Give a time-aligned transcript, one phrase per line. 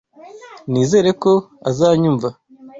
[0.71, 1.33] Nizere ko
[1.69, 2.27] azanyumva.